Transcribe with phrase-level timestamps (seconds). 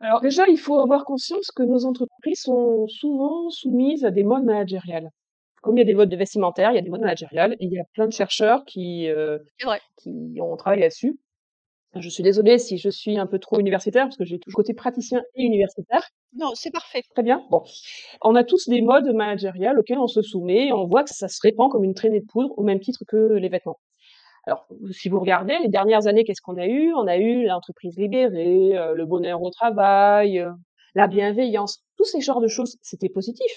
[0.00, 4.44] Alors déjà, il faut avoir conscience que nos entreprises sont souvent soumises à des modes
[4.44, 5.10] managériales.
[5.62, 7.72] Comme il y a des modes vestimentaires, il y a des modes managériales et il
[7.72, 9.08] y a plein de chercheurs qui,
[9.64, 9.80] vrai.
[9.96, 11.18] qui ont travaillé là-dessus.
[12.00, 14.74] Je suis désolée si je suis un peu trop universitaire parce que j'ai le côté
[14.74, 16.02] praticien et universitaire.
[16.34, 17.02] Non, c'est parfait.
[17.14, 17.42] Très bien.
[17.50, 17.62] Bon,
[18.22, 21.28] on a tous des modes managériales auxquels on se soumet et on voit que ça
[21.28, 23.78] se répand comme une traînée de poudre au même titre que les vêtements.
[24.46, 26.94] Alors, si vous regardez les dernières années, qu'est-ce qu'on a eu?
[26.94, 30.50] On a eu l'entreprise libérée, heu, le bonheur au travail, heu,
[30.94, 31.82] la bienveillance.
[31.96, 33.50] Tous ces genres de choses, c'était positif.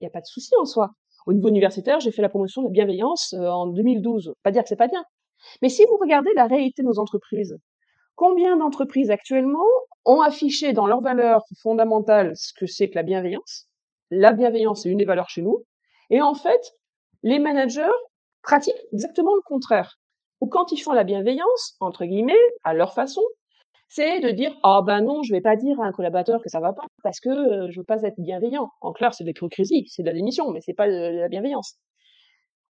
[0.00, 0.90] Il y a pas de souci en soi.
[1.26, 4.34] Au niveau universitaire, j'ai fait la promotion de la bienveillance, heu, en 2012.
[4.42, 5.04] Pas dire que c'est pas bien.
[5.62, 7.58] Mais si vous regardez la réalité de nos entreprises,
[8.16, 9.64] combien d'entreprises actuellement
[10.06, 13.68] ont affiché dans leurs valeurs fondamentales ce que c'est que la bienveillance?
[14.10, 15.64] La bienveillance, c'est une des valeurs chez nous
[16.10, 16.74] et en fait,
[17.24, 17.90] les managers
[18.42, 19.98] pratiquent exactement le contraire.
[20.44, 22.34] Ou quand ils font la bienveillance, entre guillemets,
[22.64, 23.22] à leur façon,
[23.88, 26.60] c'est de dire ah ben non, je vais pas dire à un collaborateur que ça
[26.60, 28.68] va pas parce que euh, je veux pas être bienveillant.
[28.82, 31.78] En clair, c'est de l'hypocrisie, c'est de la démission, mais c'est pas de la bienveillance.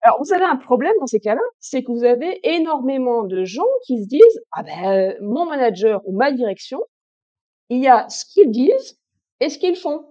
[0.03, 3.66] Alors vous avez un problème dans ces cas-là, c'est que vous avez énormément de gens
[3.84, 6.78] qui se disent ah ben mon manager ou ma direction,
[7.70, 9.00] il y a ce qu'ils disent
[9.41, 10.06] et ce qu'ils font,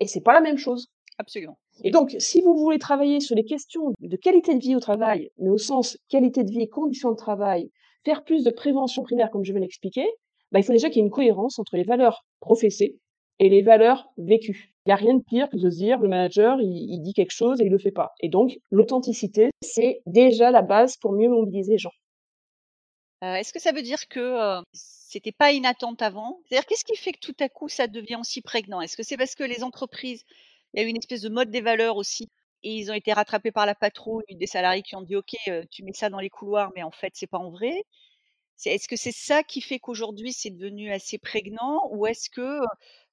[0.00, 0.88] et c'est pas la même chose.
[1.18, 1.56] Absolument.
[1.84, 5.30] Et donc, si vous voulez travailler sur les questions de qualité de vie au travail,
[5.38, 7.70] mais au sens qualité de vie et conditions de travail,
[8.04, 10.06] faire plus de prévention primaire, comme je viens l'expliquer,
[10.52, 12.98] bah, il faut déjà qu'il y ait une cohérence entre les valeurs professées
[13.38, 14.72] et les valeurs vécues.
[14.86, 17.32] Il n'y a rien de pire que de se dire le manager, il, dit quelque
[17.32, 18.12] chose et il le fait pas.
[18.20, 21.90] Et donc, l'authenticité, c'est déjà la base pour mieux mobiliser les gens.
[23.24, 26.38] Euh, Est-ce que ça veut dire que euh, c'était pas une attente avant?
[26.44, 28.80] C'est-à-dire, qu'est-ce qui fait que tout à coup ça devient aussi prégnant?
[28.80, 30.24] Est-ce que c'est parce que les entreprises,
[30.76, 32.28] il y a eu une espèce de mode des valeurs aussi,
[32.62, 35.64] et ils ont été rattrapés par la patrouille des salariés qui ont dit OK, euh,
[35.70, 37.82] tu mets ça dans les couloirs, mais en fait c'est pas en vrai.
[38.64, 42.66] Est-ce que c'est ça qui fait qu'aujourd'hui c'est devenu assez prégnant, ou est-ce que euh,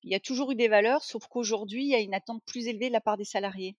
[0.03, 2.67] il y a toujours eu des valeurs, sauf qu'aujourd'hui il y a une attente plus
[2.67, 3.75] élevée de la part des salariés?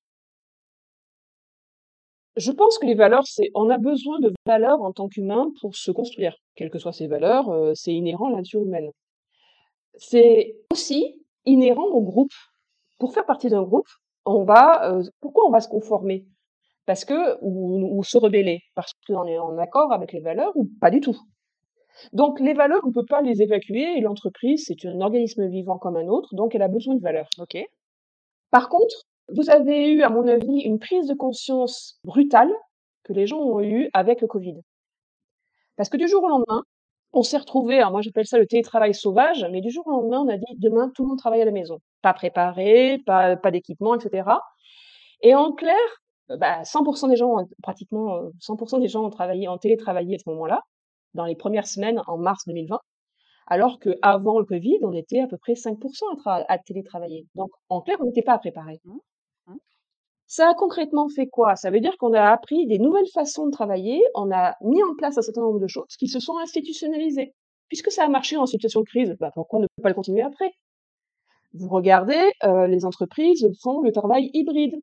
[2.37, 5.77] Je pense que les valeurs, c'est, on a besoin de valeurs en tant qu'humain pour
[5.77, 6.37] se construire.
[6.57, 7.47] Quelles que soient ces valeurs,
[7.77, 8.91] c'est inhérent à la nature humaine.
[9.95, 12.33] C'est aussi inhérent au groupe.
[12.99, 13.89] Pour faire partie d'un groupe,
[14.25, 16.27] on va, euh, pourquoi on va se conformer?
[16.87, 20.69] Parce que, ou, ou se rebeller, parce qu'on est en accord avec les valeurs ou
[20.81, 21.17] pas du tout?
[22.13, 25.79] Donc les valeurs, on ne peut pas les évacuer et l'entreprise, c'est un organisme vivant
[25.79, 27.29] comme un autre, donc elle a besoin de valeurs.
[27.39, 27.57] Ok.
[28.51, 28.95] Par contre,
[29.29, 32.53] vous avez eu, à mon avis, une prise de conscience brutale
[33.05, 34.61] que les gens ont eue avec le Covid.
[35.77, 36.63] Parce que du jour au lendemain,
[37.15, 40.21] on s'est retrouvé, alors moi j'appelle ça le télétravail sauvage, mais du jour au lendemain,
[40.21, 41.79] on a dit demain tout le monde travaille à la maison.
[42.03, 44.29] Pas préparé, pas, pas d'équipement, etc.
[45.23, 45.77] Et en clair,
[46.31, 50.19] euh, bah, 100% des gens, pratiquement euh, 100% des gens ont travaillé, ont télétravaillé à
[50.19, 50.61] ce moment-là,
[51.15, 52.79] dans les premières semaines en mars 2020,
[53.47, 55.79] alors qu'avant le Covid, on était à peu près 5%
[56.27, 57.27] à, à télétravailler.
[57.35, 58.81] Donc en clair, on n'était pas préparé.
[60.27, 61.55] Ça a concrètement fait quoi?
[61.57, 64.95] Ça veut dire qu'on a appris des nouvelles façons de travailler, on a mis en
[64.97, 67.35] place un certain nombre de choses qui se sont institutionnalisées.
[67.69, 70.53] Puisque ça a marché en situation de crise, bah, pourquoi ne pas le continuer après?
[71.53, 74.75] Vous regardez, euh, les entreprises font le travail hybride.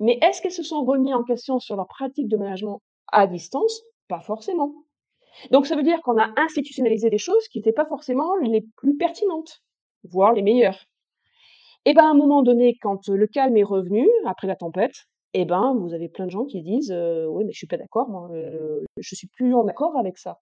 [0.00, 3.82] Mais est-ce qu'elles se sont remis en question sur leur pratique de management à distance?
[4.08, 4.74] Pas forcément.
[5.50, 8.96] Donc ça veut dire qu'on a institutionnalisé des choses qui n'étaient pas forcément les plus
[8.96, 9.62] pertinentes,
[10.04, 10.78] voire les meilleures.
[11.86, 15.44] Et ben à un moment donné, quand le calme est revenu après la tempête, et
[15.44, 18.08] ben vous avez plein de gens qui disent euh, oui mais je suis pas d'accord,
[18.08, 20.40] moi, euh, je suis plus en accord avec ça.